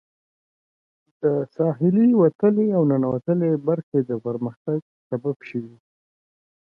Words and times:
د 1.21 1.23
ساحلي 1.55 2.09
وتلې 2.21 2.67
او 2.77 2.83
ننوتلې 2.91 3.51
برخې 3.67 3.99
د 4.09 4.11
پرمختګ 4.25 4.79
سبب 5.09 5.37
شوي. 5.49 5.75